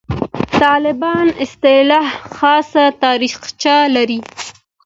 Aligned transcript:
«طالبان» 0.59 1.27
اصطلاح 1.45 2.09
خاصه 2.37 2.85
تاریخچه 3.03 3.75
لري. 3.95 4.19